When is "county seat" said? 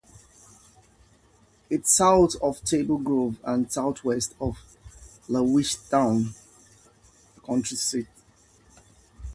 7.41-8.07